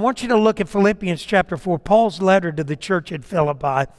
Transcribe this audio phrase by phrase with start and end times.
[0.00, 3.22] I want you to look at Philippians chapter 4, Paul's letter to the church at
[3.22, 3.92] Philippi.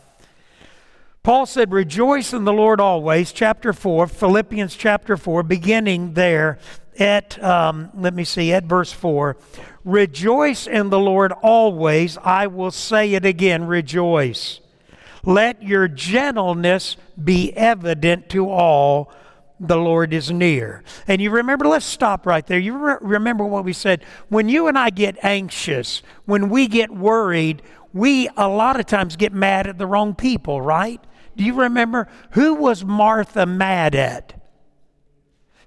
[1.21, 6.57] Paul said, Rejoice in the Lord always, chapter 4, Philippians chapter 4, beginning there
[6.97, 9.37] at, um, let me see, at verse 4.
[9.85, 12.17] Rejoice in the Lord always.
[12.17, 14.59] I will say it again, rejoice.
[15.23, 19.13] Let your gentleness be evident to all
[19.61, 20.83] the Lord is near.
[21.07, 22.57] And you remember, let's stop right there.
[22.57, 24.03] You re- remember what we said.
[24.27, 27.61] When you and I get anxious, when we get worried,
[27.93, 30.99] we a lot of times get mad at the wrong people, right?
[31.37, 34.33] Do you remember who was Martha mad at?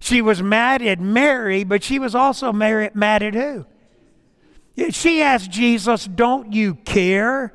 [0.00, 3.64] She was mad at Mary, but she was also mad at who?
[4.90, 7.54] She asked Jesus, Don't you care?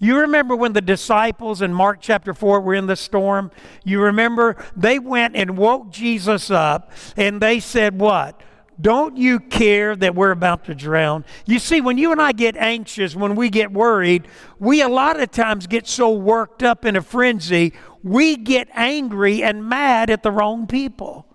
[0.00, 3.50] You remember when the disciples in Mark chapter 4 were in the storm?
[3.84, 8.40] You remember they went and woke Jesus up and they said, What?
[8.80, 11.24] Don't you care that we're about to drown?
[11.46, 14.26] You see, when you and I get anxious, when we get worried,
[14.58, 19.44] we a lot of times get so worked up in a frenzy, we get angry
[19.44, 21.26] and mad at the wrong people.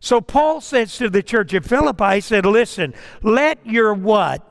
[0.00, 4.44] So Paul says to the church at Philippi, he said, Listen, let your what?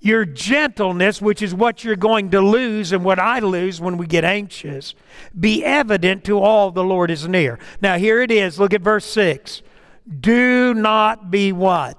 [0.00, 4.06] Your gentleness, which is what you're going to lose and what I lose when we
[4.06, 4.94] get anxious,
[5.38, 7.58] be evident to all the Lord is near.
[7.80, 8.60] Now, here it is.
[8.60, 9.62] Look at verse 6.
[10.20, 11.98] Do not be what?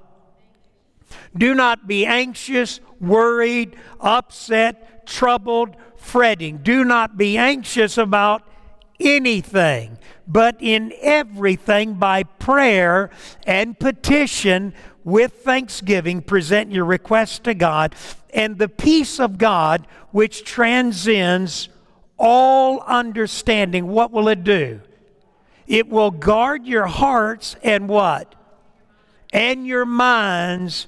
[1.36, 6.58] Do not be anxious, worried, upset, troubled, fretting.
[6.58, 8.42] Do not be anxious about
[8.98, 13.10] anything, but in everything by prayer
[13.46, 17.94] and petition with thanksgiving present your requests to God,
[18.32, 21.68] and the peace of God, which transcends
[22.18, 24.80] all understanding, what will it do?
[25.66, 28.34] It will guard your hearts and what?
[29.32, 30.86] And your minds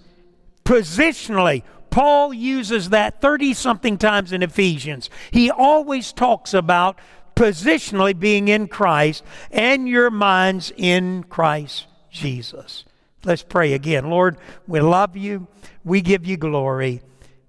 [0.64, 1.62] positionally.
[1.90, 5.08] Paul uses that 30 something times in Ephesians.
[5.30, 6.98] He always talks about
[7.36, 12.84] positionally being in Christ and your minds in Christ Jesus.
[13.24, 14.10] Let's pray again.
[14.10, 15.46] Lord, we love you.
[15.84, 17.02] We give you glory.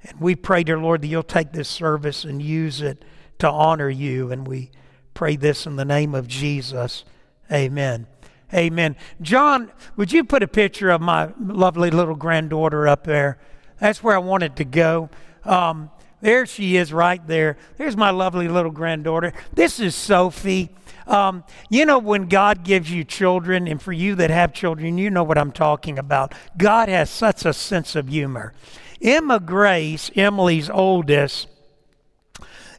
[0.03, 3.03] And we pray, dear Lord, that you'll take this service and use it
[3.39, 4.31] to honor you.
[4.31, 4.71] And we
[5.13, 7.05] pray this in the name of Jesus.
[7.51, 8.07] Amen.
[8.53, 8.95] Amen.
[9.21, 13.39] John, would you put a picture of my lovely little granddaughter up there?
[13.79, 15.09] That's where I wanted to go.
[15.43, 15.89] Um,
[16.21, 17.57] there she is right there.
[17.77, 19.33] There's my lovely little granddaughter.
[19.53, 20.69] This is Sophie.
[21.07, 25.09] Um, you know, when God gives you children, and for you that have children, you
[25.09, 26.33] know what I'm talking about.
[26.57, 28.53] God has such a sense of humor.
[29.01, 31.47] Emma Grace, Emily's oldest,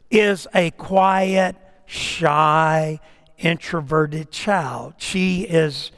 [0.09, 2.99] is a quiet, shy,
[3.37, 4.95] introverted child.
[4.97, 5.91] She is,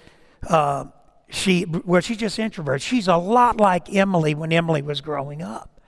[0.50, 0.86] uh,
[1.30, 2.82] she well, she's just introverted.
[2.82, 5.82] She's a lot like Emily when Emily was growing up.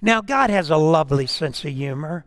[0.00, 2.24] Now, God has a lovely sense of humor.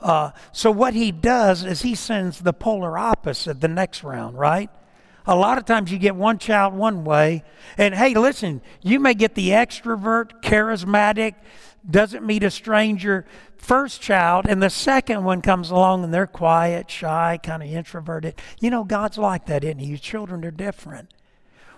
[0.00, 4.70] Uh, so what he does is he sends the polar opposite the next round, right?
[5.26, 7.44] A lot of times you get one child one way,
[7.76, 11.34] and hey, listen, you may get the extrovert, charismatic,
[11.88, 16.90] doesn't meet a stranger first child, and the second one comes along and they're quiet,
[16.90, 18.34] shy, kind of introverted.
[18.60, 19.86] You know, God's like that, isn't He?
[19.86, 21.12] Your children are different.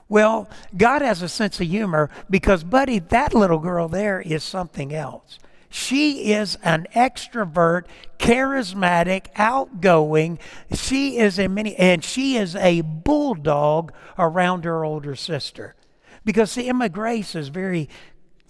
[0.09, 4.95] Well, God has a sense of humor because, buddy, that little girl there is something
[4.95, 5.39] else.
[5.73, 7.87] She is an extrovert,
[8.19, 10.39] charismatic, outgoing.
[10.75, 15.75] She is a many, and she is a bulldog around her older sister.
[16.27, 17.89] Because see, Emma Grace is very,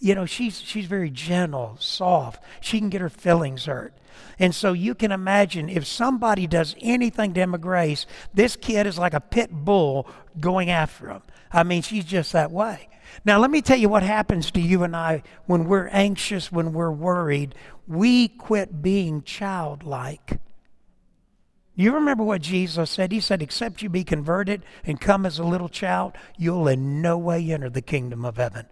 [0.00, 2.43] you know, she's she's very gentle, soft.
[2.60, 3.94] She can get her feelings hurt.
[4.41, 8.04] And so you can imagine if somebody does anything to Emma Grace,
[8.34, 10.09] this kid is like a pit bull
[10.41, 11.22] going after him.
[11.53, 12.89] I mean, she's just that way.
[13.24, 16.72] Now, let me tell you what happens to you and I when we're anxious, when
[16.72, 17.54] we're worried.
[17.86, 20.40] We quit being childlike.
[21.74, 23.12] You remember what Jesus said?
[23.12, 27.16] He said, Except you be converted and come as a little child, you'll in no
[27.16, 28.66] way enter the kingdom of heaven.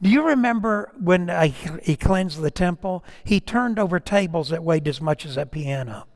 [0.00, 1.48] Do you remember when uh,
[1.82, 3.04] he cleansed the temple?
[3.22, 6.06] He turned over tables that weighed as much as a piano.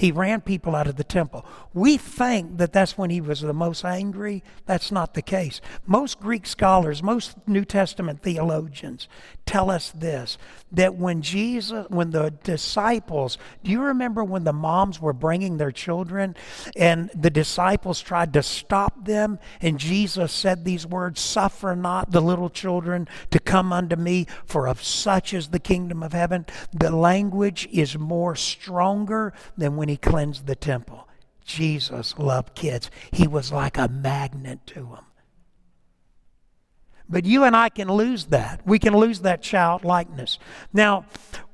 [0.00, 1.44] He ran people out of the temple.
[1.74, 4.42] We think that that's when he was the most angry.
[4.64, 5.60] That's not the case.
[5.84, 9.08] Most Greek scholars, most New Testament theologians
[9.44, 10.38] tell us this
[10.72, 15.72] that when Jesus, when the disciples, do you remember when the moms were bringing their
[15.72, 16.36] children
[16.76, 22.22] and the disciples tried to stop them and Jesus said these words, Suffer not the
[22.22, 26.46] little children to come unto me, for of such is the kingdom of heaven.
[26.72, 31.08] The language is more stronger than when he cleansed the temple.
[31.44, 32.90] Jesus loved kids.
[33.10, 35.09] He was like a magnet to them.
[37.10, 38.60] But you and I can lose that.
[38.64, 40.38] We can lose that childlikeness.
[40.72, 41.06] Now,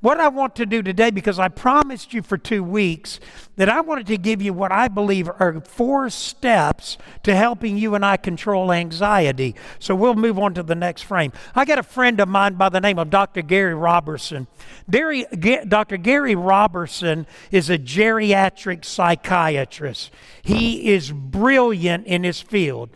[0.03, 3.19] what I want to do today, because I promised you for two weeks
[3.56, 7.94] that I wanted to give you what I believe are four steps to helping you
[7.94, 9.55] and I control anxiety.
[9.79, 11.32] So we'll move on to the next frame.
[11.55, 13.41] I got a friend of mine by the name of Dr.
[13.41, 14.47] Gary Robertson.
[14.91, 15.97] Dr.
[15.97, 20.12] Gary Robertson is a geriatric psychiatrist.
[20.43, 22.91] He is brilliant in his field.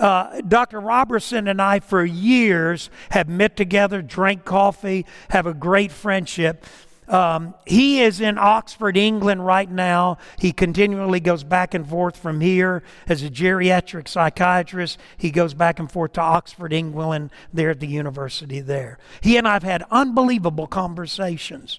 [0.00, 0.80] Uh, Dr.
[0.80, 6.64] Robertson and I, for years, have met together, drank coffee, have a great friendship.
[7.06, 10.16] Um, he is in Oxford, England right now.
[10.38, 14.98] He continually goes back and forth from here as a geriatric psychiatrist.
[15.18, 18.96] He goes back and forth to Oxford, England, there at the university there.
[19.20, 21.78] He and I have had unbelievable conversations.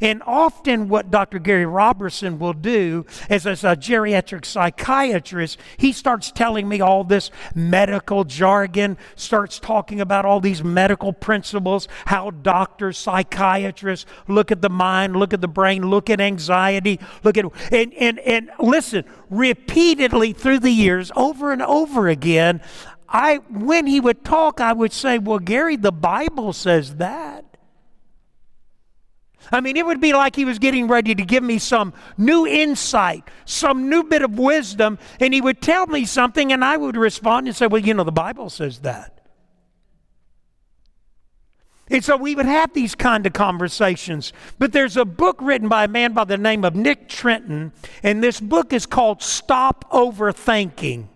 [0.00, 1.38] And often, what Dr.
[1.38, 7.30] Gary Robertson will do is, as a geriatric psychiatrist, he starts telling me all this
[7.54, 14.70] medical jargon, starts talking about all these medical principles, how doctors, psychiatrists look at the
[14.70, 17.44] mind, look at the brain, look at anxiety, look at.
[17.72, 22.60] And, and, and listen, repeatedly through the years, over and over again,
[23.08, 27.44] I, when he would talk, I would say, Well, Gary, the Bible says that.
[29.52, 32.46] I mean, it would be like he was getting ready to give me some new
[32.46, 36.96] insight, some new bit of wisdom, and he would tell me something, and I would
[36.96, 39.20] respond and say, Well, you know, the Bible says that.
[41.90, 44.32] And so we would have these kind of conversations.
[44.60, 47.72] But there's a book written by a man by the name of Nick Trenton,
[48.02, 51.08] and this book is called Stop Overthinking.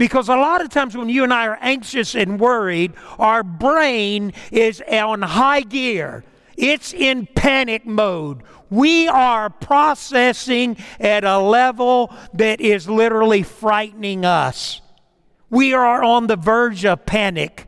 [0.00, 4.32] Because a lot of times when you and I are anxious and worried, our brain
[4.50, 6.24] is on high gear.
[6.56, 8.40] It's in panic mode.
[8.70, 14.80] We are processing at a level that is literally frightening us.
[15.50, 17.66] We are on the verge of panic.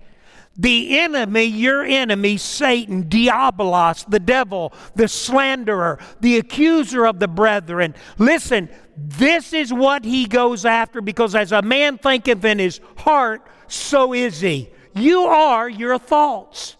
[0.57, 7.95] The enemy, your enemy, Satan, Diabolos, the devil, the slanderer, the accuser of the brethren.
[8.19, 13.47] Listen, this is what he goes after because as a man thinketh in his heart,
[13.67, 14.69] so is he.
[14.95, 16.77] You are your thoughts.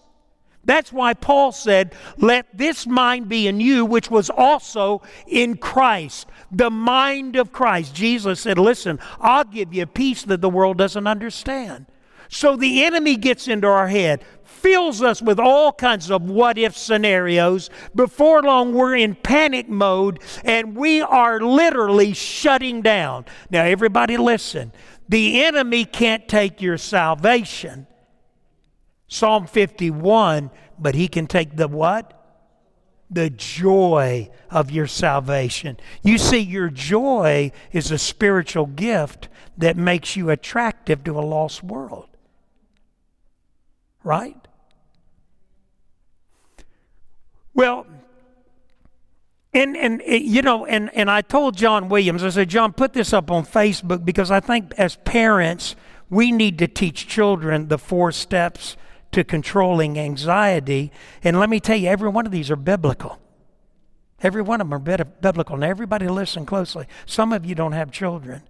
[0.65, 6.29] That's why Paul said, Let this mind be in you, which was also in Christ.
[6.53, 7.95] The mind of Christ.
[7.95, 11.87] Jesus said, Listen, I'll give you peace that the world doesn't understand.
[12.33, 16.75] So the enemy gets into our head, fills us with all kinds of what if
[16.75, 17.69] scenarios.
[17.95, 23.27] Before long, we're in panic mode and we are literally shutting down.
[23.51, 24.73] Now, everybody, listen.
[25.11, 27.87] The enemy can't take your salvation.
[29.09, 32.19] Psalm 51, but he can take the what?
[33.11, 35.77] The joy of your salvation.
[36.03, 41.63] You see, your joy is a spiritual gift that makes you attractive to a lost
[41.63, 42.09] world
[44.05, 44.37] right?
[47.55, 47.87] Well,
[49.55, 52.93] and, and eh, you know, and, and I told John Williams, I said, John, put
[52.93, 55.77] this up on Facebook because I think as parents,
[56.09, 58.77] we need to teach children the four steps
[59.13, 60.91] to controlling anxiety.
[61.23, 63.19] And let me tell you, every one of these are biblical.
[64.23, 65.57] Every one of them are biblical.
[65.57, 66.87] Now, everybody listen closely.
[67.07, 68.43] Some of you don't have children.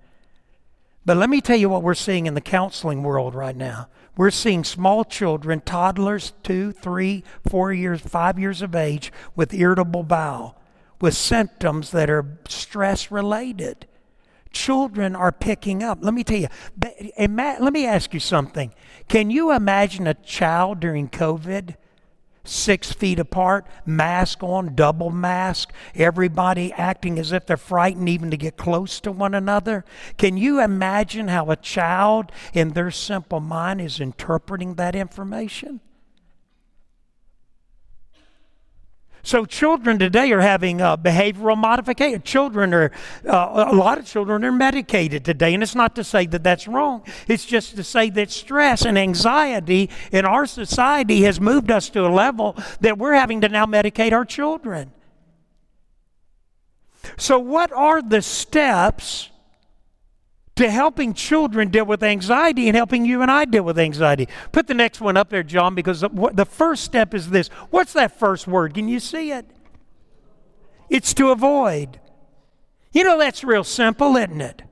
[1.04, 3.88] But let me tell you what we're seeing in the counseling world right now.
[4.16, 10.04] We're seeing small children, toddlers, two, three, four years, five years of age, with irritable
[10.04, 10.60] bowel,
[11.00, 13.86] with symptoms that are stress related.
[14.52, 15.98] Children are picking up.
[16.02, 16.48] Let me tell you,
[17.18, 18.74] let me ask you something.
[19.08, 21.76] Can you imagine a child during COVID
[22.44, 28.36] six feet apart, mask on, double mask, everybody acting as if they're frightened even to
[28.36, 29.84] get close to one another.
[30.18, 35.80] Can you imagine how a child in their simple mind is interpreting that information?
[39.24, 42.22] So children today are having uh, behavioral modification.
[42.22, 42.90] Children are,
[43.26, 45.54] uh, a lot of children are medicated today.
[45.54, 47.02] And it's not to say that that's wrong.
[47.28, 52.04] It's just to say that stress and anxiety in our society has moved us to
[52.04, 54.92] a level that we're having to now medicate our children.
[57.16, 59.30] So what are the steps
[60.62, 64.28] to helping children deal with anxiety and helping you and I deal with anxiety.
[64.52, 67.48] Put the next one up there, John, because the first step is this.
[67.70, 68.74] What's that first word?
[68.74, 69.46] Can you see it?
[70.88, 72.00] It's to avoid.
[72.92, 74.62] You know, that's real simple, isn't it?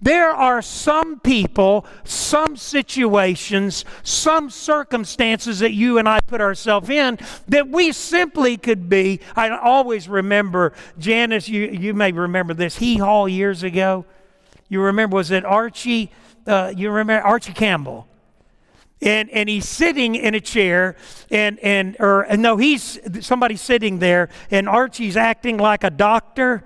[0.00, 7.18] There are some people, some situations, some circumstances that you and I put ourselves in
[7.48, 9.20] that we simply could be.
[9.34, 14.04] I always remember, Janice, you, you may remember this, Hee Haw years ago.
[14.74, 16.10] You remember, was it Archie?
[16.44, 18.08] Uh, you remember Archie Campbell?
[19.00, 20.96] and and he's sitting in a chair
[21.30, 26.64] and and or no he's somebody sitting there and archie's acting like a doctor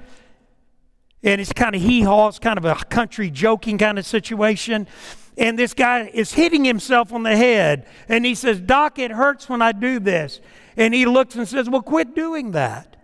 [1.23, 4.87] and it's kind of hee haw it's kind of a country joking kind of situation
[5.38, 9.49] and this guy is hitting himself on the head and he says doc it hurts
[9.49, 10.41] when i do this
[10.77, 12.95] and he looks and says well quit doing that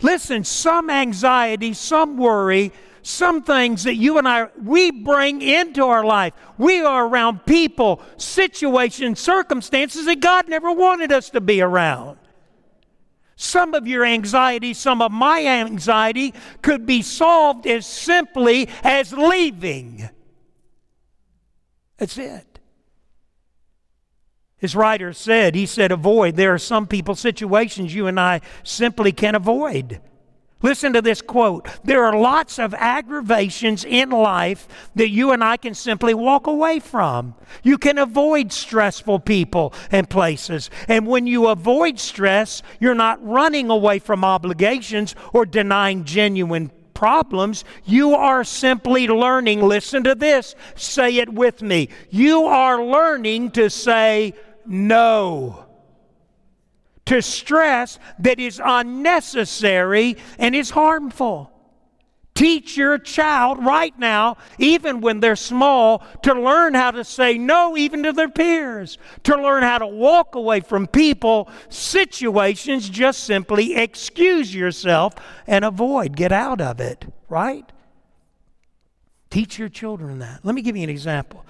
[0.00, 6.04] listen some anxiety some worry some things that you and I we bring into our
[6.04, 6.34] life.
[6.56, 12.18] We are around people, situations, circumstances that God never wanted us to be around.
[13.36, 20.08] Some of your anxiety, some of my anxiety could be solved as simply as leaving.
[21.98, 22.58] That's it.
[24.58, 26.34] His writer said, he said, avoid.
[26.34, 30.00] There are some people, situations you and I simply can avoid.
[30.60, 31.68] Listen to this quote.
[31.84, 36.80] There are lots of aggravations in life that you and I can simply walk away
[36.80, 37.36] from.
[37.62, 40.68] You can avoid stressful people and places.
[40.88, 47.64] And when you avoid stress, you're not running away from obligations or denying genuine problems.
[47.84, 49.62] You are simply learning.
[49.62, 50.56] Listen to this.
[50.74, 51.88] Say it with me.
[52.10, 54.34] You are learning to say
[54.66, 55.67] no
[57.08, 61.50] to stress that is unnecessary and is harmful.
[62.34, 67.78] Teach your child right now, even when they're small, to learn how to say no,
[67.78, 73.74] even to their peers, to learn how to walk away from people, situations, just simply
[73.74, 75.14] excuse yourself
[75.46, 77.72] and avoid, get out of it, right?
[79.30, 80.44] Teach your children that.
[80.44, 81.46] Let me give you an example.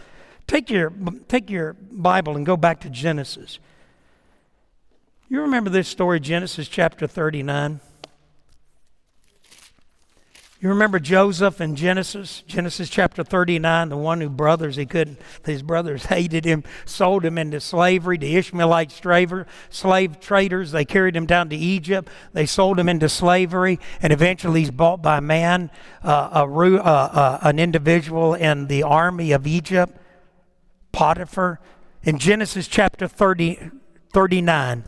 [0.47, 0.93] Take your,
[1.27, 3.59] take your Bible and go back to Genesis.
[5.31, 7.81] You remember this story, Genesis chapter 39?
[10.59, 15.63] You remember Joseph in Genesis, Genesis chapter 39, the one who brothers, he couldn't, his
[15.63, 18.91] brothers hated him, sold him into slavery to Ishmaelite
[19.69, 20.73] slave traders.
[20.73, 22.09] They carried him down to Egypt.
[22.33, 25.71] They sold him into slavery, and eventually he's bought by man,
[26.03, 29.95] uh, a, uh, uh, an individual in the army of Egypt,
[30.91, 31.61] Potiphar.
[32.03, 33.71] In Genesis chapter 30,
[34.15, 34.85] 39,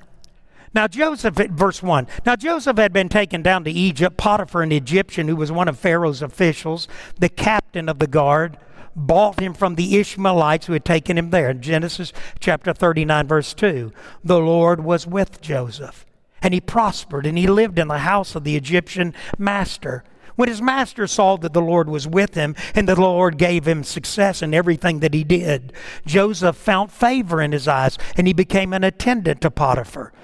[0.74, 2.06] now Joseph, verse 1.
[2.24, 4.16] Now Joseph had been taken down to Egypt.
[4.16, 8.58] Potiphar, an Egyptian who was one of Pharaoh's officials, the captain of the guard,
[8.94, 11.50] bought him from the Ishmaelites who had taken him there.
[11.50, 13.92] In Genesis chapter 39, verse 2.
[14.24, 16.04] The Lord was with Joseph,
[16.42, 20.04] and he prospered, and he lived in the house of the Egyptian master.
[20.36, 23.84] When his master saw that the Lord was with him and the Lord gave him
[23.84, 25.74] success in everything that he did,
[26.06, 30.14] Joseph found favor in his eyes and he became an attendant to Potiphar.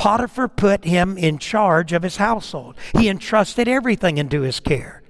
[0.00, 2.74] Potiphar put him in charge of his household.
[2.96, 5.02] He entrusted everything into his care.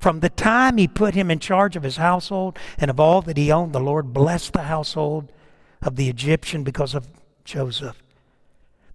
[0.00, 3.36] From the time he put him in charge of his household and of all that
[3.36, 5.30] he owned, the Lord blessed the household
[5.80, 7.06] of the Egyptian because of
[7.44, 8.02] Joseph.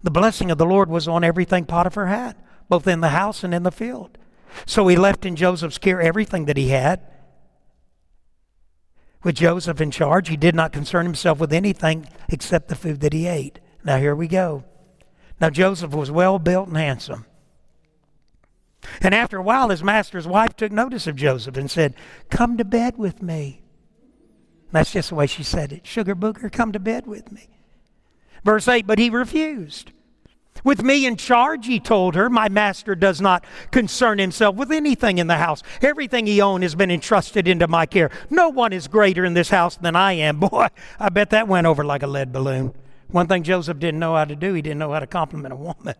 [0.02, 2.36] The blessing of the Lord was on everything Potiphar had,
[2.68, 4.18] both in the house and in the field.
[4.66, 7.00] So he left in Joseph's care everything that he had.
[9.22, 13.14] With Joseph in charge, he did not concern himself with anything except the food that
[13.14, 13.60] he ate.
[13.82, 14.64] Now, here we go.
[15.40, 17.26] Now, Joseph was well built and handsome.
[19.00, 21.94] And after a while, his master's wife took notice of Joseph and said,
[22.30, 23.62] Come to bed with me.
[24.72, 25.86] That's just the way she said it.
[25.86, 27.48] Sugar booger, come to bed with me.
[28.44, 29.92] Verse 8, but he refused.
[30.62, 35.18] With me in charge, he told her, my master does not concern himself with anything
[35.18, 35.62] in the house.
[35.80, 38.10] Everything he owns has been entrusted into my care.
[38.28, 40.38] No one is greater in this house than I am.
[40.40, 40.68] Boy,
[40.98, 42.74] I bet that went over like a lead balloon.
[43.12, 45.56] One thing Joseph didn't know how to do, he didn't know how to compliment a
[45.56, 45.94] woman.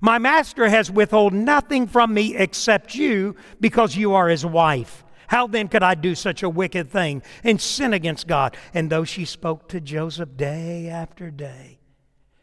[0.00, 5.04] My master has withheld nothing from me except you because you are his wife.
[5.28, 8.56] How then could I do such a wicked thing and sin against God?
[8.72, 11.78] And though she spoke to Joseph day after day,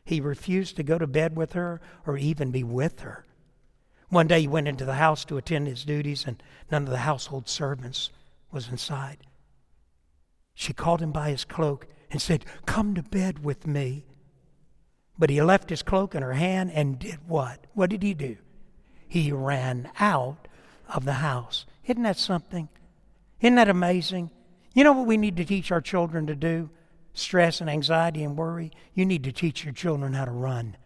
[0.04, 3.26] he refused to go to bed with her or even be with her.
[4.10, 6.98] One day he went into the house to attend his duties, and none of the
[6.98, 8.10] household servants
[8.52, 9.20] was inside.
[10.54, 14.06] She called him by his cloak and said, Come to bed with me.
[15.18, 17.66] But he left his cloak in her hand and did what?
[17.74, 18.38] What did he do?
[19.08, 20.48] He ran out
[20.94, 21.66] of the house.
[21.86, 22.70] Isn't that something?
[23.40, 24.32] Isn't that amazing?
[24.74, 26.70] You know what we need to teach our children to do?
[27.14, 28.72] Stress and anxiety and worry.
[28.94, 30.78] You need to teach your children how to run.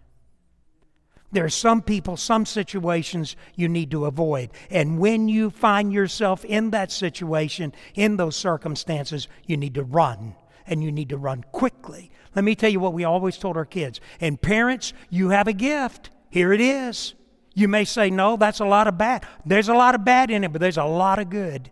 [1.31, 4.51] There are some people, some situations you need to avoid.
[4.69, 10.35] And when you find yourself in that situation, in those circumstances, you need to run
[10.67, 12.11] and you need to run quickly.
[12.35, 14.01] Let me tell you what we always told our kids.
[14.19, 16.09] And parents, you have a gift.
[16.29, 17.13] Here it is.
[17.53, 19.25] You may say, no, that's a lot of bad.
[19.45, 21.71] There's a lot of bad in it, but there's a lot of good.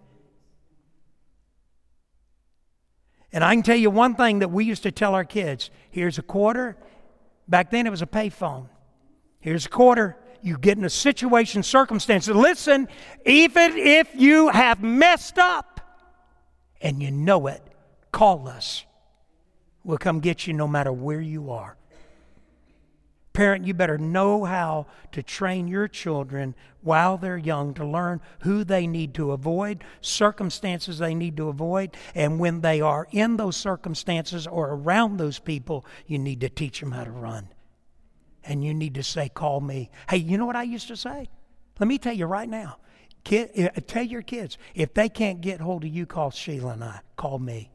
[3.34, 6.18] And I can tell you one thing that we used to tell our kids here's
[6.18, 6.78] a quarter.
[7.48, 8.70] Back then it was a payphone.
[9.40, 10.16] Here's a quarter.
[10.42, 12.28] You get in a situation, circumstance.
[12.28, 12.88] Listen,
[13.26, 15.82] even if you have messed up
[16.80, 17.62] and you know it,
[18.14, 18.86] call us.
[19.84, 21.76] We'll come get you no matter where you are.
[23.34, 28.64] Parent, you better know how to train your children while they're young to learn who
[28.64, 33.58] they need to avoid, circumstances they need to avoid, and when they are in those
[33.58, 37.50] circumstances or around those people, you need to teach them how to run.
[38.44, 39.90] And you need to say, Call me.
[40.08, 41.28] Hey, you know what I used to say?
[41.80, 42.78] Let me tell you right now.
[43.24, 46.84] Kid, uh, tell your kids, if they can't get hold of you, call Sheila and
[46.84, 47.00] I.
[47.16, 47.73] Call me.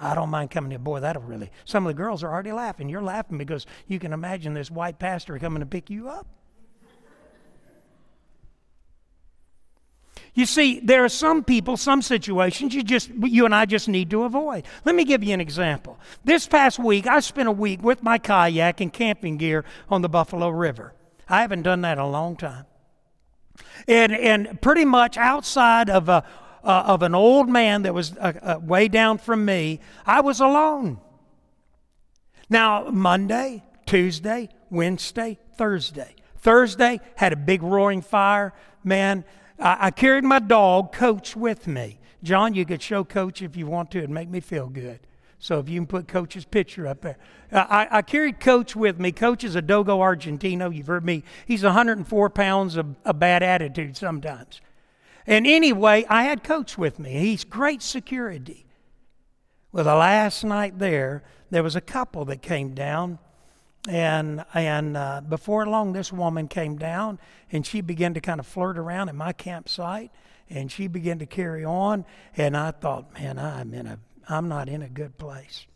[0.00, 0.78] I don't mind coming here.
[0.78, 1.50] Boy, that'll really.
[1.64, 2.88] Some of the girls are already laughing.
[2.88, 6.26] You're laughing because you can imagine this white pastor coming to pick you up.
[10.34, 14.08] You see, there are some people, some situations you just you and I just need
[14.10, 14.66] to avoid.
[14.84, 15.98] Let me give you an example.
[16.24, 20.08] This past week, I spent a week with my kayak and camping gear on the
[20.08, 20.92] Buffalo River.
[21.28, 22.66] I haven't done that in a long time.
[23.88, 26.24] And and pretty much outside of a
[26.64, 30.40] uh, of an old man that was uh, uh, way down from me, I was
[30.40, 31.00] alone.
[32.50, 36.14] Now, Monday, Tuesday, Wednesday, Thursday.
[36.36, 38.54] Thursday, had a big roaring fire.
[38.84, 39.24] Man,
[39.58, 41.98] I, I carried my dog, Coach, with me.
[42.22, 43.98] John, you could show Coach if you want to.
[43.98, 45.00] It'd make me feel good.
[45.38, 47.16] So if you can put Coach's picture up there.
[47.52, 49.12] Uh, I, I, carried Coach with me.
[49.12, 50.74] Coach is a Dogo Argentino.
[50.74, 51.22] You've heard me.
[51.46, 54.60] He's 104 pounds of a bad attitude sometimes.
[55.28, 57.10] And anyway, I had Coach with me.
[57.10, 58.64] He's great security.
[59.72, 63.18] Well, the last night there, there was a couple that came down.
[63.86, 67.18] And, and uh, before long, this woman came down
[67.52, 70.10] and she began to kind of flirt around at my campsite.
[70.48, 72.06] And she began to carry on.
[72.34, 73.98] And I thought, man, I'm, in a,
[74.30, 75.66] I'm not in a good place.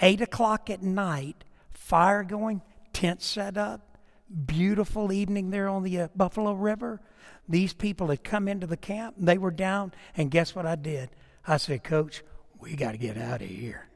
[0.00, 2.62] Eight o'clock at night, fire going,
[2.94, 3.98] tent set up,
[4.46, 7.02] beautiful evening there on the uh, Buffalo River.
[7.48, 11.10] These people had come into the camp, they were down, and guess what I did?
[11.46, 12.22] I said, Coach,
[12.58, 13.86] we got to get out of here.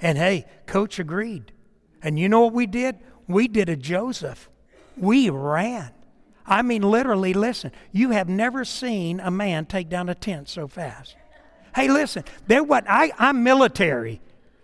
[0.00, 1.52] And hey, Coach agreed.
[2.02, 2.96] And you know what we did?
[3.26, 4.48] We did a Joseph.
[4.96, 5.90] We ran.
[6.46, 10.66] I mean, literally, listen, you have never seen a man take down a tent so
[10.66, 11.16] fast.
[11.74, 14.20] Hey, listen, they're what I, I'm military.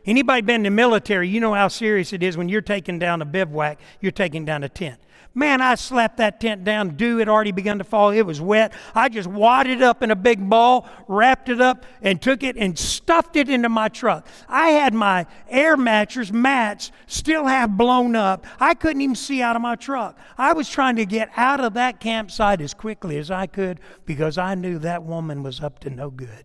[0.06, 3.22] Anybody been in the military, you know how serious it is when you're taking down
[3.22, 5.00] a bivouac, you're taking down a tent.
[5.36, 6.90] Man, I slapped that tent down.
[6.90, 8.10] Dew had already begun to fall.
[8.10, 8.72] It was wet.
[8.94, 12.78] I just wadded up in a big ball, wrapped it up, and took it and
[12.78, 14.28] stuffed it into my truck.
[14.48, 18.46] I had my air mattress mats still half blown up.
[18.60, 20.16] I couldn't even see out of my truck.
[20.38, 24.38] I was trying to get out of that campsite as quickly as I could because
[24.38, 26.44] I knew that woman was up to no good.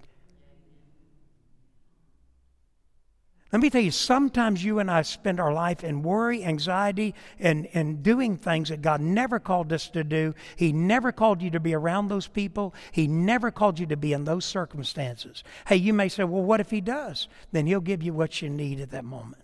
[3.52, 7.68] Let me tell you, sometimes you and I spend our life in worry, anxiety, and,
[7.74, 10.36] and doing things that God never called us to do.
[10.56, 12.76] He never called you to be around those people.
[12.92, 15.44] He never called you to be in those circumstances.
[15.66, 17.28] Hey, you may say, well, what if He does?
[17.52, 19.42] Then He'll give you what you need at that moment.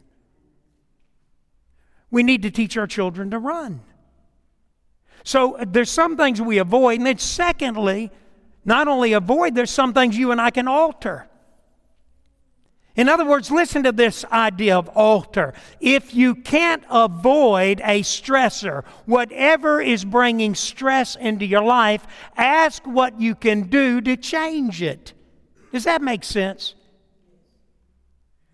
[2.11, 3.81] We need to teach our children to run.
[5.23, 6.99] So uh, there's some things we avoid.
[6.99, 8.11] And then, secondly,
[8.63, 11.27] not only avoid, there's some things you and I can alter.
[12.95, 15.53] In other words, listen to this idea of alter.
[15.81, 23.19] If you can't avoid a stressor, whatever is bringing stress into your life, ask what
[23.19, 25.13] you can do to change it.
[25.73, 26.75] Does that make sense?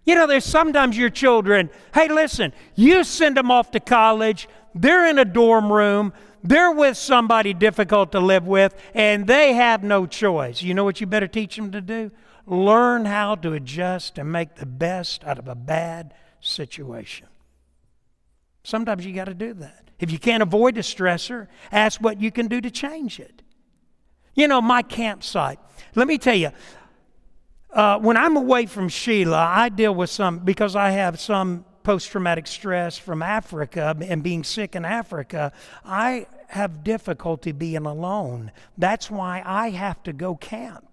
[0.05, 5.05] You know, there's sometimes your children, hey, listen, you send them off to college, they're
[5.05, 10.07] in a dorm room, they're with somebody difficult to live with, and they have no
[10.07, 10.63] choice.
[10.63, 12.09] You know what you better teach them to do?
[12.45, 17.27] Learn how to adjust and make the best out of a bad situation.
[18.63, 19.89] Sometimes you got to do that.
[19.99, 23.41] If you can't avoid a stressor, ask what you can do to change it.
[24.33, 25.59] You know, my campsite,
[25.95, 26.51] let me tell you,
[27.71, 32.11] uh, when I'm away from Sheila, I deal with some, because I have some post
[32.11, 35.51] traumatic stress from Africa and being sick in Africa,
[35.83, 38.51] I have difficulty being alone.
[38.77, 40.90] That's why I have to go camp.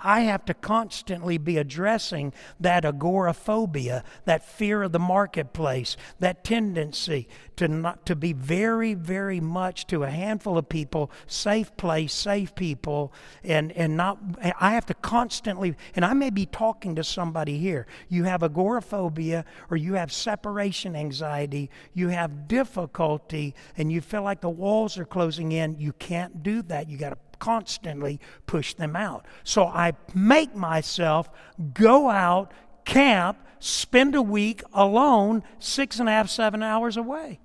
[0.00, 7.28] I have to constantly be addressing that agoraphobia, that fear of the marketplace, that tendency
[7.56, 12.54] to not to be very, very much to a handful of people, safe place, safe
[12.54, 14.18] people, and, and not
[14.60, 17.86] I have to constantly and I may be talking to somebody here.
[18.08, 24.40] You have agoraphobia or you have separation anxiety, you have difficulty, and you feel like
[24.40, 25.78] the walls are closing in.
[25.78, 26.88] You can't do that.
[26.88, 29.26] You got to constantly push them out.
[29.44, 31.28] So I make myself
[31.74, 32.52] go out,
[32.84, 37.40] camp, spend a week alone, six and a half, seven hours away.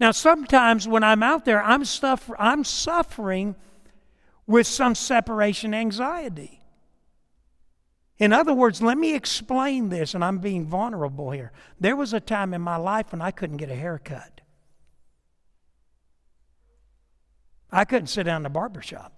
[0.00, 3.56] Now, sometimes when I'm out there, I'm, suffer- I'm suffering
[4.46, 6.62] with some separation anxiety.
[8.18, 11.52] In other words, let me explain this, and I'm being vulnerable here.
[11.78, 14.40] There was a time in my life when I couldn't get a haircut.
[17.70, 19.12] I couldn't sit down in the barber shop.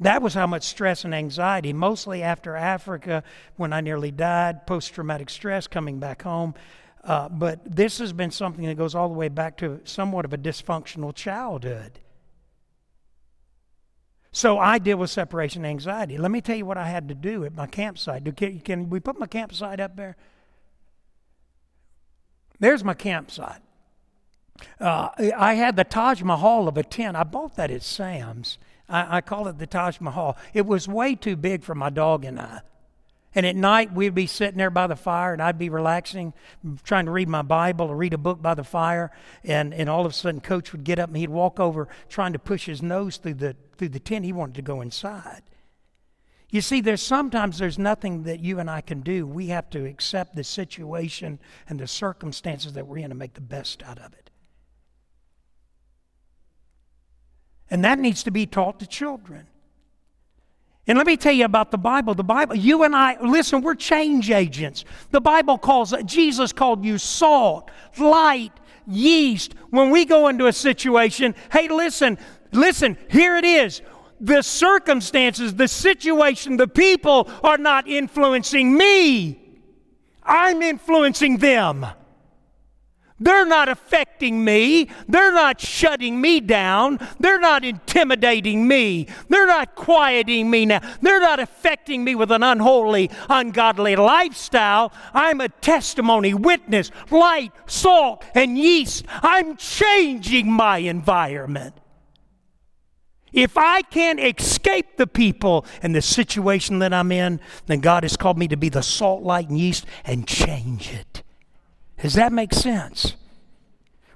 [0.00, 3.22] That was how much stress and anxiety, mostly after Africa
[3.56, 6.54] when I nearly died, post traumatic stress coming back home.
[7.02, 10.32] Uh, but this has been something that goes all the way back to somewhat of
[10.32, 12.00] a dysfunctional childhood.
[14.32, 16.18] So I deal with separation anxiety.
[16.18, 18.24] Let me tell you what I had to do at my campsite.
[18.36, 20.16] Can, can we put my campsite up there?
[22.58, 23.60] There's my campsite.
[24.80, 27.16] Uh, I had the Taj Mahal of a tent.
[27.16, 28.58] I bought that at Sam's.
[28.88, 30.36] I, I call it the Taj Mahal.
[30.52, 32.60] It was way too big for my dog and I.
[33.36, 36.32] And at night, we'd be sitting there by the fire, and I'd be relaxing,
[36.84, 39.10] trying to read my Bible or read a book by the fire.
[39.42, 42.32] And, and all of a sudden, Coach would get up and he'd walk over, trying
[42.34, 44.24] to push his nose through the, through the tent.
[44.24, 45.42] He wanted to go inside.
[46.48, 49.26] You see, there's sometimes there's nothing that you and I can do.
[49.26, 53.40] We have to accept the situation and the circumstances that we're in and make the
[53.40, 54.23] best out of it.
[57.70, 59.46] And that needs to be taught to children.
[60.86, 62.14] And let me tell you about the Bible.
[62.14, 64.84] The Bible, you and I, listen, we're change agents.
[65.12, 68.52] The Bible calls, Jesus called you salt, light,
[68.86, 69.54] yeast.
[69.70, 72.18] When we go into a situation, hey, listen,
[72.52, 73.80] listen, here it is.
[74.20, 79.40] The circumstances, the situation, the people are not influencing me.
[80.22, 81.86] I'm influencing them.
[83.24, 84.90] They're not affecting me.
[85.08, 86.98] They're not shutting me down.
[87.18, 89.08] They're not intimidating me.
[89.30, 90.80] They're not quieting me now.
[91.00, 94.92] They're not affecting me with an unholy, ungodly lifestyle.
[95.14, 99.06] I'm a testimony, witness, light, salt, and yeast.
[99.08, 101.74] I'm changing my environment.
[103.32, 108.18] If I can't escape the people and the situation that I'm in, then God has
[108.18, 111.23] called me to be the salt, light, and yeast and change it.
[112.00, 113.14] Does that make sense?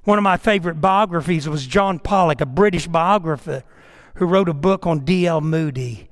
[0.05, 3.62] One of my favorite biographies was John Pollock, a British biographer
[4.14, 5.41] who wrote a book on D.L.
[5.41, 6.09] Moody,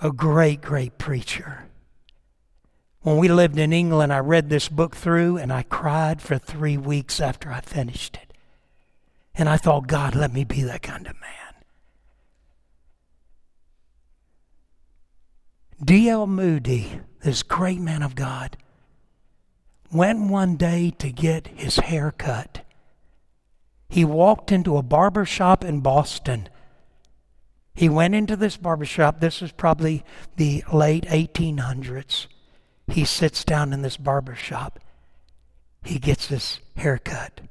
[0.00, 1.64] a great, great preacher.
[3.02, 6.76] When we lived in England, I read this book through and I cried for three
[6.76, 8.32] weeks after I finished it.
[9.34, 11.30] And I thought, God, let me be that kind of man.
[15.84, 16.26] D.L.
[16.28, 18.56] Moody, this great man of God,
[19.92, 22.64] went one day to get his hair cut.
[23.88, 26.48] He walked into a barber shop in Boston.
[27.74, 29.20] He went into this barber shop.
[29.20, 30.04] This is probably
[30.36, 32.26] the late 1800s.
[32.88, 34.78] He sits down in this barber shop.
[35.84, 37.42] He gets his haircut.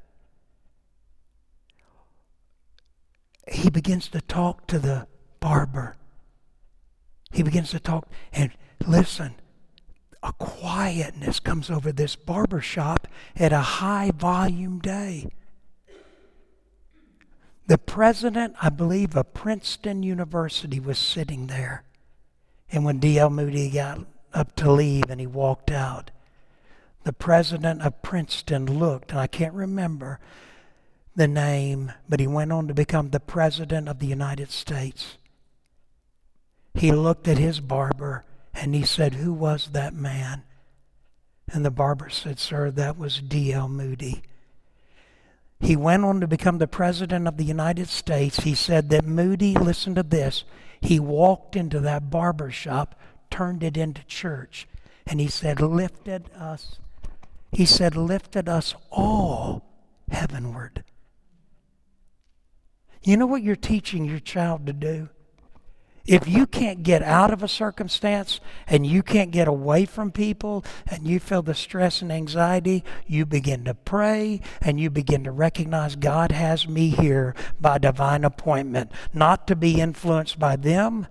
[3.48, 5.08] He begins to talk to the
[5.40, 5.96] barber.
[7.32, 8.52] He begins to talk and
[8.86, 9.36] listen
[10.24, 15.30] a quietness comes over this barber shop at a high volume day.
[17.68, 21.84] The president, I believe, of Princeton University was sitting there.
[22.72, 23.30] And when D.L.
[23.30, 26.12] Moody got up to leave and he walked out,
[27.04, 30.20] the president of Princeton looked, and I can't remember
[31.16, 35.18] the name, but he went on to become the president of the United States.
[36.74, 40.44] He looked at his barber and he said, Who was that man?
[41.52, 43.68] And the barber said, Sir, that was D.L.
[43.68, 44.22] Moody.
[45.60, 48.42] He went on to become the President of the United States.
[48.42, 50.44] He said that Moody, listen to this,
[50.80, 54.68] he walked into that barber shop, turned it into church,
[55.06, 56.80] and he said, lifted us,
[57.52, 59.64] he said, lifted us all
[60.10, 60.84] heavenward.
[63.04, 65.10] You know what you're teaching your child to do?
[66.06, 70.66] If you can't get out of a circumstance and you can't get away from people
[70.88, 75.32] and you feel the stress and anxiety, you begin to pray and you begin to
[75.32, 81.08] recognize God has me here by divine appointment, not to be influenced by them,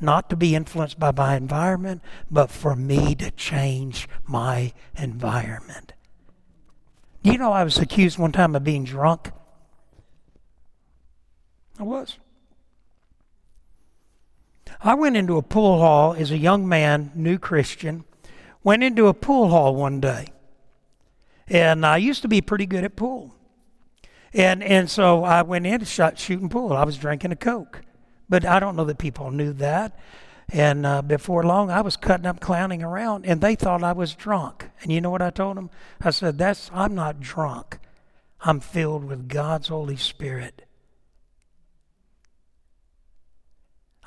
[0.00, 5.92] not to be influenced by my environment, but for me to change my environment.
[7.22, 9.30] You know, I was accused one time of being drunk.
[11.78, 12.18] I was.
[14.80, 18.04] I went into a pool hall as a young man, new Christian,
[18.62, 20.28] went into a pool hall one day.
[21.48, 23.34] And I used to be pretty good at pool.
[24.32, 26.72] And, and so I went in and shot shooting pool.
[26.72, 27.82] I was drinking a Coke.
[28.28, 29.98] But I don't know that people knew that.
[30.50, 34.14] And uh, before long, I was cutting up, clowning around, and they thought I was
[34.14, 34.70] drunk.
[34.82, 35.70] And you know what I told them?
[36.00, 37.78] I said, "That's I'm not drunk.
[38.40, 40.67] I'm filled with God's Holy Spirit."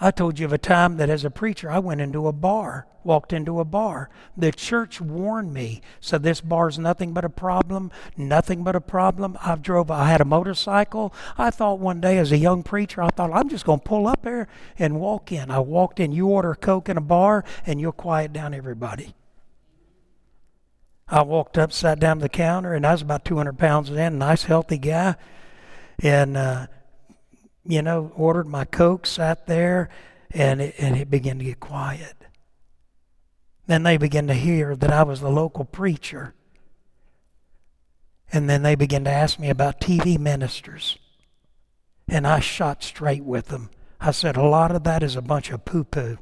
[0.03, 2.87] I told you of a time that as a preacher, I went into a bar,
[3.03, 4.09] walked into a bar.
[4.35, 9.37] The church warned me, said this bar's nothing but a problem, nothing but a problem.
[9.43, 11.13] I drove, I had a motorcycle.
[11.37, 14.07] I thought one day as a young preacher, I thought, I'm just going to pull
[14.07, 14.47] up there
[14.79, 15.51] and walk in.
[15.51, 19.13] I walked in, you order a Coke in a bar, and you'll quiet down everybody.
[21.07, 24.17] I walked up, sat down at the counter, and I was about 200 pounds in,
[24.17, 25.15] nice, healthy guy.
[25.99, 26.65] And, uh,
[27.65, 29.89] you know, ordered my Coke, sat there,
[30.31, 32.15] and it, and it began to get quiet.
[33.67, 36.33] Then they began to hear that I was the local preacher.
[38.31, 40.97] And then they began to ask me about TV ministers.
[42.07, 43.69] And I shot straight with them.
[43.99, 46.17] I said, a lot of that is a bunch of poo poo.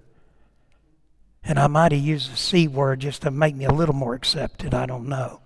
[1.43, 4.13] And I might have used the C word just to make me a little more
[4.13, 4.73] accepted.
[4.73, 5.41] I don't know.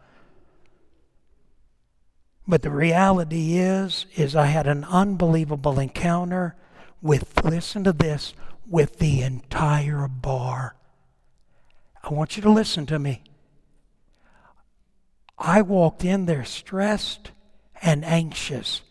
[2.47, 6.55] But the reality is, is I had an unbelievable encounter
[7.01, 8.33] with, listen to this,
[8.67, 10.75] with the entire bar.
[12.03, 13.23] I want you to listen to me.
[15.37, 17.31] I walked in there stressed
[17.81, 18.81] and anxious.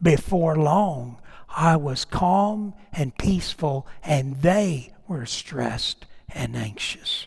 [0.00, 7.26] Before long, I was calm and peaceful, and they were stressed and anxious.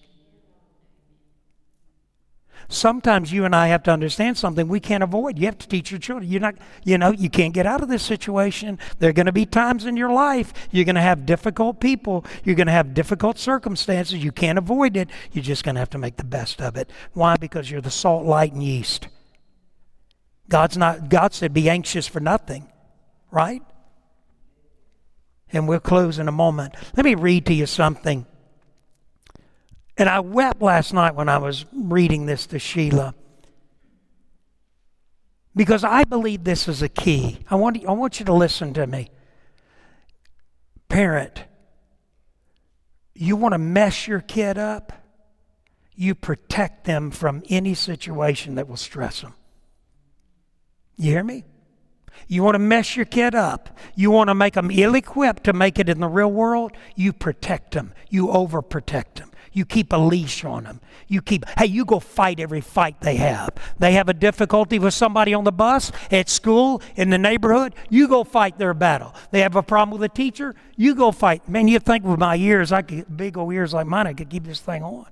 [2.67, 5.37] Sometimes you and I have to understand something we can't avoid.
[5.37, 6.29] You have to teach your children.
[6.29, 8.79] You're not, you know, you can't get out of this situation.
[8.99, 12.25] There are going to be times in your life you're going to have difficult people.
[12.43, 14.23] You're going to have difficult circumstances.
[14.23, 15.09] You can't avoid it.
[15.31, 16.89] You're just going to have to make the best of it.
[17.13, 17.35] Why?
[17.37, 19.07] Because you're the salt, light, and yeast.
[20.49, 21.09] God's not.
[21.09, 22.67] God said, "Be anxious for nothing,"
[23.31, 23.61] right?
[25.51, 26.75] And we'll close in a moment.
[26.97, 28.25] Let me read to you something
[29.97, 33.13] and I wept last night when I was reading this to Sheila.
[35.55, 37.39] Because I believe this is a key.
[37.49, 39.09] I want, I want you to listen to me.
[40.89, 41.45] Parent,
[43.13, 44.93] you want to mess your kid up?
[45.95, 49.35] You protect them from any situation that will stress them.
[50.97, 51.43] You hear me?
[52.27, 53.77] You want to mess your kid up.
[53.95, 56.71] You want to make them ill equipped to make it in the real world.
[56.95, 57.93] You protect them.
[58.09, 59.31] You overprotect them.
[59.53, 60.81] You keep a leash on them.
[61.07, 63.51] You keep, hey, you go fight every fight they have.
[63.77, 67.75] They have a difficulty with somebody on the bus, at school, in the neighborhood.
[67.89, 69.13] You go fight their battle.
[69.31, 70.55] They have a problem with a teacher.
[70.75, 71.47] You go fight.
[71.47, 74.29] Man, you think with my ears, I could, big old ears like mine, I could
[74.29, 75.05] keep this thing on.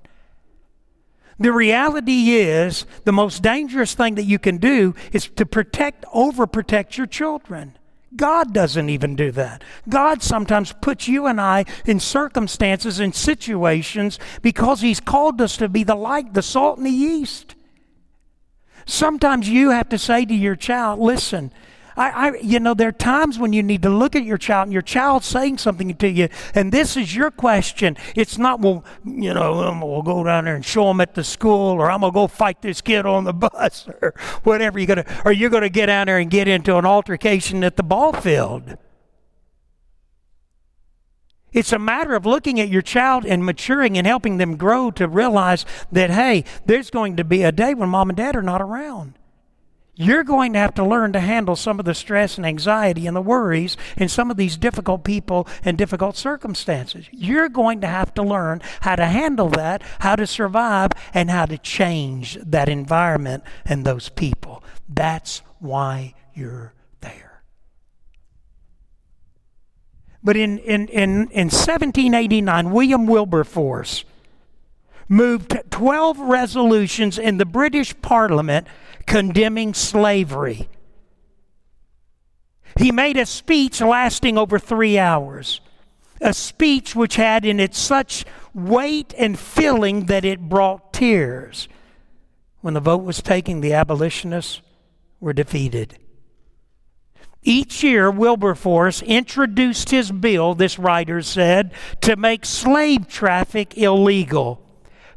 [1.38, 6.96] The reality is, the most dangerous thing that you can do is to protect, overprotect
[6.96, 7.76] your children.
[8.16, 9.62] God doesn't even do that.
[9.88, 15.68] God sometimes puts you and I in circumstances and situations because He's called us to
[15.68, 17.54] be the light, the salt, and the yeast.
[18.84, 21.52] Sometimes you have to say to your child, listen,
[21.96, 24.66] I, I, you know, there are times when you need to look at your child
[24.66, 27.96] and your child's saying something to you, and this is your question.
[28.14, 31.72] It's not, well, you know, to go down there and show them at the school,
[31.72, 35.22] or I'm going to go fight this kid on the bus, or whatever you're to,
[35.24, 38.12] or you're going to get down there and get into an altercation at the ball
[38.12, 38.76] field.
[41.52, 45.06] It's a matter of looking at your child and maturing and helping them grow to
[45.06, 48.62] realize that, hey, there's going to be a day when mom and dad are not
[48.62, 49.18] around.
[49.94, 53.14] You're going to have to learn to handle some of the stress and anxiety and
[53.14, 57.06] the worries and some of these difficult people and difficult circumstances.
[57.10, 61.44] You're going to have to learn how to handle that, how to survive, and how
[61.44, 64.64] to change that environment and those people.
[64.88, 67.42] That's why you're there.
[70.24, 74.06] But in, in, in, in 1789, William Wilberforce
[75.12, 78.66] moved 12 resolutions in the British Parliament
[79.06, 80.68] condemning slavery.
[82.78, 85.60] He made a speech lasting over three hours,
[86.22, 91.68] a speech which had in it such weight and feeling that it brought tears.
[92.62, 94.62] When the vote was taken, the abolitionists
[95.20, 95.98] were defeated.
[97.42, 104.61] Each year, Wilberforce introduced his bill, this writer said, to make slave traffic illegal.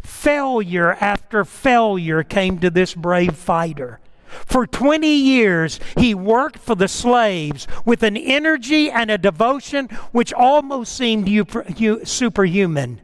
[0.06, 4.00] Failure after failure came to this brave fighter.
[4.46, 10.34] For 20 years, he worked for the slaves with an energy and a devotion which
[10.34, 11.28] almost seemed
[12.04, 13.02] superhuman.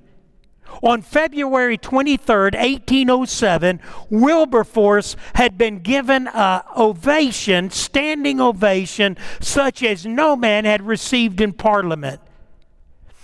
[0.83, 10.35] On February 23rd, 1807, Wilberforce had been given an ovation, standing ovation, such as no
[10.35, 12.19] man had received in Parliament.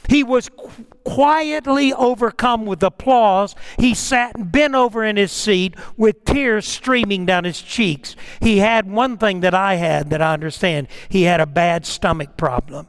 [0.08, 3.56] He was qu- quietly overcome with applause.
[3.78, 8.15] He sat and bent over in his seat with tears streaming down his cheeks.
[8.41, 12.38] He had one thing that I had that I understand he had a bad stomach
[12.38, 12.88] problem.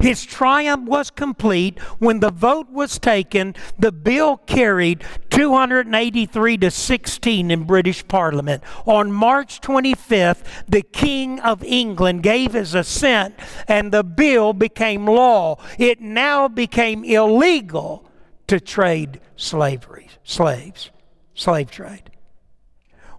[0.00, 3.54] His triumph was complete when the vote was taken.
[3.78, 8.62] The bill carried 283 to 16 in British Parliament.
[8.86, 13.34] On March 25th, the King of England gave his assent
[13.66, 15.56] and the bill became law.
[15.78, 18.04] It now became illegal
[18.48, 20.90] to trade slavery, slaves,
[21.34, 22.10] slave trade.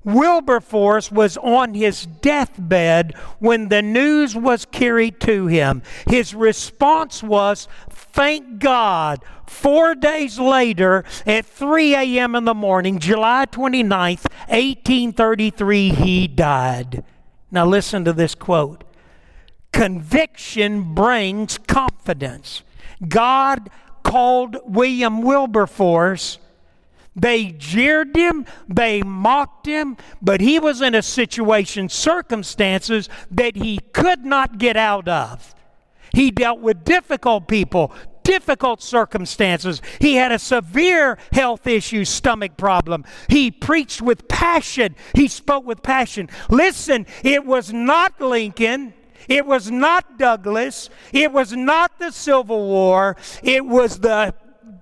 [0.03, 5.81] Wilberforce was on his deathbed when the news was carried to him.
[6.07, 9.23] His response was, Thank God.
[9.45, 12.35] Four days later, at 3 a.m.
[12.35, 17.03] in the morning, July 29th, 1833, he died.
[17.51, 18.83] Now, listen to this quote
[19.71, 22.63] Conviction brings confidence.
[23.07, 23.69] God
[24.03, 26.39] called William Wilberforce
[27.15, 33.79] they jeered him, they mocked him, but he was in a situation, circumstances that he
[33.93, 35.55] could not get out of.
[36.13, 37.93] He dealt with difficult people,
[38.23, 39.81] difficult circumstances.
[39.99, 43.05] He had a severe health issue, stomach problem.
[43.27, 46.29] He preached with passion, he spoke with passion.
[46.49, 48.93] Listen, it was not Lincoln.
[49.27, 50.89] It was not Douglas.
[51.13, 53.15] It was not the Civil War.
[53.43, 54.33] It was the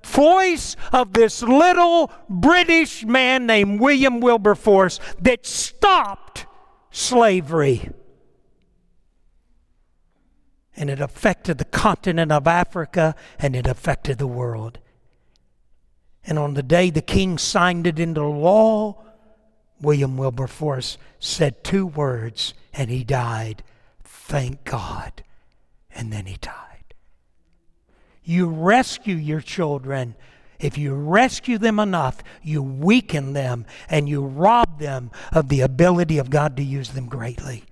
[0.08, 6.46] voice of this little British man named William Wilberforce that stopped
[6.92, 7.90] slavery.
[10.76, 14.80] And it affected the continent of Africa and it affected the world.
[16.24, 19.04] And on the day the king signed it into law,
[19.82, 23.64] William Wilberforce said two words and he died.
[24.04, 25.24] Thank God.
[25.92, 26.67] And then he died.
[28.28, 30.14] You rescue your children.
[30.60, 36.18] If you rescue them enough, you weaken them and you rob them of the ability
[36.18, 37.64] of God to use them greatly.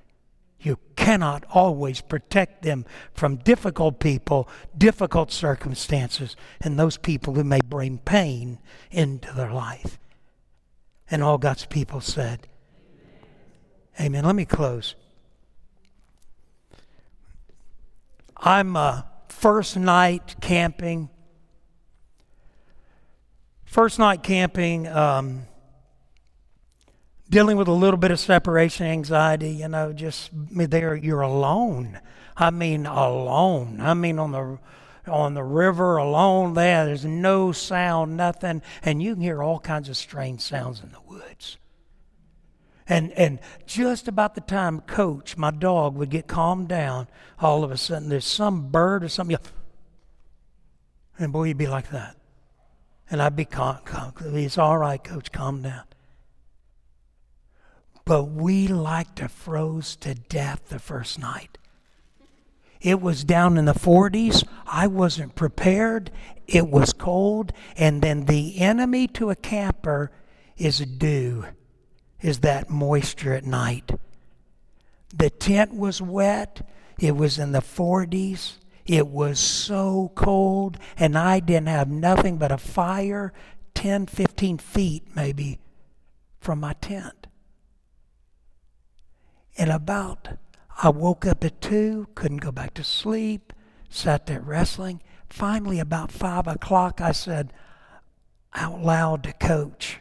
[0.62, 7.60] You cannot always protect them from difficult people, difficult circumstances, and those people who may
[7.60, 8.60] bring pain
[8.92, 10.00] into their life.
[11.12, 12.48] And all God's people said,
[14.00, 14.24] Amen.
[14.24, 14.96] Let me close.
[18.38, 18.78] I'm.
[18.78, 19.02] Uh,
[19.36, 21.10] first night camping.
[23.66, 25.44] First night camping, um,
[27.30, 32.00] dealing with a little bit of separation anxiety, you know, just there, you're alone.
[32.38, 33.82] I mean, alone.
[33.82, 34.60] I mean, on the
[35.08, 39.88] on the river alone there there's no sound nothing and you can hear all kinds
[39.88, 41.60] of strange sounds in the woods
[42.88, 47.08] and, and just about the time Coach, my dog, would get calmed down,
[47.40, 49.38] all of a sudden there's some bird or something.
[51.18, 52.18] And boy, he'd be like that.
[53.10, 54.14] And I'd be calm, calm.
[54.20, 55.84] It's all right, Coach, calm down.
[58.04, 61.58] But we like to froze to death the first night.
[62.82, 64.48] It was down in the 40s.
[64.68, 66.12] I wasn't prepared.
[66.46, 67.52] It was cold.
[67.76, 70.12] And then the enemy to a camper
[70.56, 71.46] is dew
[72.22, 73.92] is that moisture at night.
[75.16, 76.68] The tent was wet.
[77.00, 78.58] It was in the 40s.
[78.86, 83.34] It was so cold, and I didn't have nothing but a fire
[83.74, 85.60] 10, 15 feet maybe
[86.40, 87.28] from my tent.
[89.58, 90.38] And about,
[90.82, 93.54] I woke up at 2, couldn't go back to sleep,
[93.90, 95.02] sat there wrestling.
[95.30, 97.54] Finally, about 5 o'clock, I said
[98.54, 100.00] out loud to coach,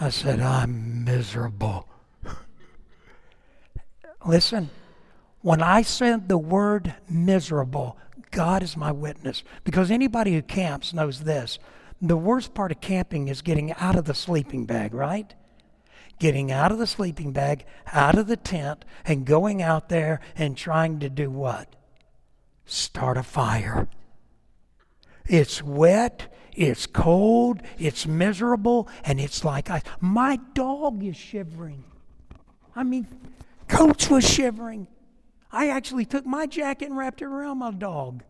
[0.00, 1.88] I said, I'm miserable.
[4.24, 4.70] Listen,
[5.42, 7.96] when I said the word miserable,
[8.30, 9.42] God is my witness.
[9.64, 11.58] Because anybody who camps knows this.
[12.00, 15.34] The worst part of camping is getting out of the sleeping bag, right?
[16.20, 20.56] Getting out of the sleeping bag, out of the tent, and going out there and
[20.56, 21.74] trying to do what?
[22.66, 23.88] Start a fire.
[25.26, 31.84] It's wet, it's cold, it's miserable, and it's like I, my dog is shivering.
[32.74, 33.06] I mean,
[33.68, 34.88] Coach was shivering.
[35.52, 38.24] I actually took my jacket and wrapped it around my dog.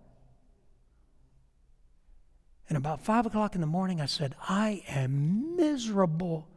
[2.69, 6.49] And about five o'clock in the morning, I said, I am miserable.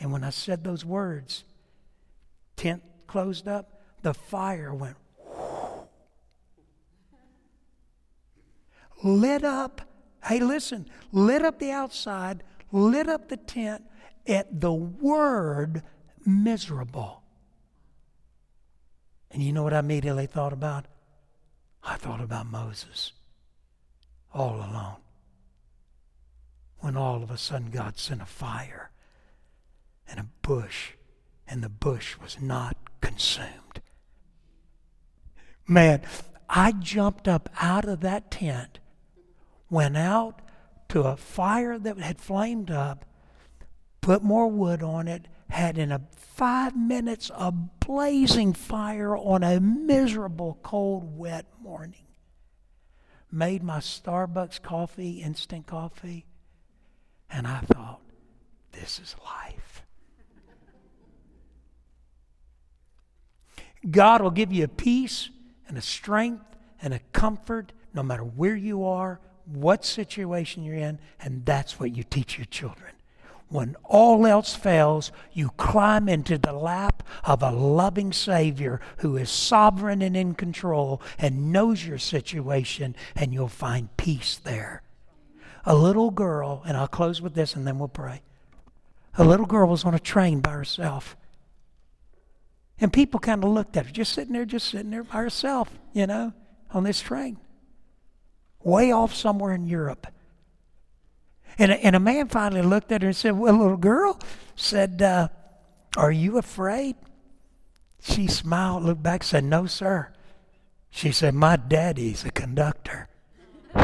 [0.00, 1.44] And when I said those words,
[2.56, 4.96] tent closed up, the fire went
[9.04, 9.82] lit up
[10.26, 13.84] Hey, listen, lit up the outside, lit up the tent
[14.26, 15.82] at the word
[16.24, 17.22] miserable.
[19.30, 20.86] And you know what I immediately thought about?
[21.84, 23.12] I thought about Moses
[24.34, 24.96] all alone.
[26.78, 28.90] When all of a sudden God sent a fire
[30.08, 30.92] and a bush,
[31.48, 33.80] and the bush was not consumed.
[35.66, 36.02] Man,
[36.48, 38.78] I jumped up out of that tent,
[39.70, 40.42] went out
[40.88, 43.04] to a fire that had flamed up,
[44.00, 49.60] put more wood on it, had in a five minutes a blazing fire on a
[49.60, 52.02] miserable, cold, wet morning.
[53.30, 56.26] Made my Starbucks coffee, instant coffee,
[57.30, 58.00] and I thought,
[58.72, 59.82] this is life.
[63.90, 65.30] God will give you a peace
[65.68, 66.44] and a strength
[66.80, 71.94] and a comfort no matter where you are, what situation you're in, and that's what
[71.94, 72.92] you teach your children.
[73.48, 79.30] When all else fails, you climb into the lap of a loving Savior who is
[79.30, 84.82] sovereign and in control and knows your situation, and you'll find peace there.
[85.64, 88.22] A little girl, and I'll close with this and then we'll pray.
[89.16, 91.16] A little girl was on a train by herself.
[92.80, 95.70] And people kind of looked at her, just sitting there, just sitting there by herself,
[95.92, 96.32] you know,
[96.72, 97.38] on this train,
[98.66, 100.08] way off somewhere in Europe.
[101.58, 104.20] And a, and a man finally looked at her and said, Well, little girl,
[104.56, 105.28] said, uh,
[105.96, 106.96] Are you afraid?
[108.02, 110.12] She smiled, looked back, said, No, sir.
[110.90, 113.08] She said, My daddy's a conductor.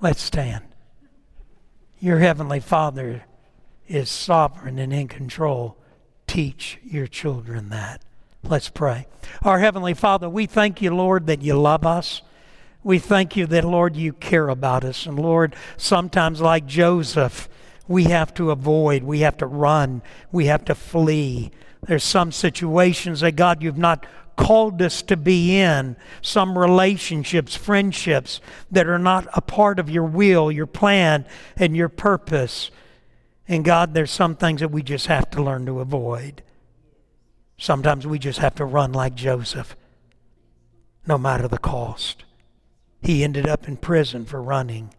[0.00, 0.64] Let's stand.
[2.00, 3.24] Your Heavenly Father
[3.86, 5.76] is sovereign and in control.
[6.26, 8.02] Teach your children that.
[8.42, 9.06] Let's pray.
[9.42, 12.22] Our Heavenly Father, we thank you, Lord, that you love us.
[12.82, 15.06] We thank you that, Lord, you care about us.
[15.06, 17.48] And Lord, sometimes like Joseph,
[17.86, 20.00] we have to avoid, we have to run,
[20.32, 21.50] we have to flee.
[21.86, 28.40] There's some situations that, God, you've not called us to be in, some relationships, friendships
[28.70, 31.26] that are not a part of your will, your plan,
[31.56, 32.70] and your purpose.
[33.46, 36.42] And God, there's some things that we just have to learn to avoid.
[37.60, 39.76] Sometimes we just have to run like Joseph,
[41.06, 42.24] no matter the cost.
[43.02, 44.94] He ended up in prison for running.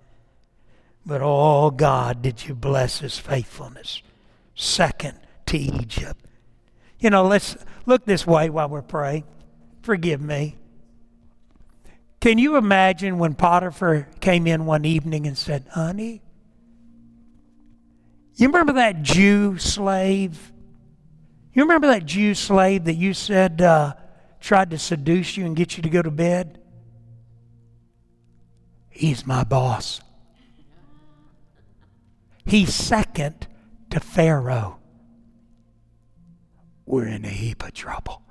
[1.04, 4.04] But oh God, did you bless his faithfulness.
[4.54, 6.24] Second to Egypt.
[7.00, 7.58] You know, let's
[7.88, 9.24] look this way while we're praying.
[9.82, 10.56] Forgive me.
[12.20, 16.22] Can you imagine when Potiphar came in one evening and said, Honey,
[18.36, 20.51] you remember that Jew slave?
[21.54, 23.94] You remember that Jew slave that you said uh,
[24.40, 26.60] tried to seduce you and get you to go to bed?
[28.90, 30.00] He's my boss.
[32.46, 33.48] He's second
[33.90, 34.78] to Pharaoh.
[36.86, 38.22] We're in a heap of trouble.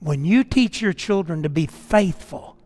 [0.00, 2.56] When you teach your children to be faithful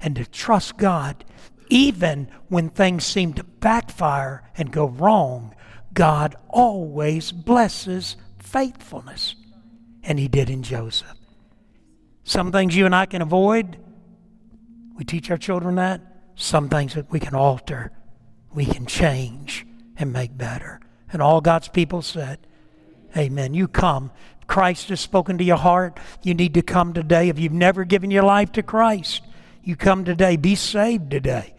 [0.00, 1.24] and to trust God,
[1.68, 5.54] even when things seem to backfire and go wrong,
[5.96, 9.34] God always blesses faithfulness.
[10.04, 11.16] And He did in Joseph.
[12.22, 13.78] Some things you and I can avoid,
[14.94, 16.00] we teach our children that.
[16.36, 17.92] Some things that we can alter,
[18.52, 19.66] we can change
[19.96, 20.80] and make better.
[21.10, 22.46] And all God's people said,
[23.16, 23.54] Amen.
[23.54, 24.10] You come.
[24.46, 25.98] Christ has spoken to your heart.
[26.22, 27.30] You need to come today.
[27.30, 29.22] If you've never given your life to Christ,
[29.64, 30.36] you come today.
[30.36, 31.54] Be saved today.